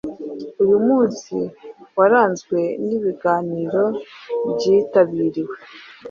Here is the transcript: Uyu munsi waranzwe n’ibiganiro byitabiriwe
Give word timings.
Uyu 0.63 0.77
munsi 0.87 1.35
waranzwe 1.97 2.59
n’ibiganiro 2.85 3.83
byitabiriwe 4.53 5.55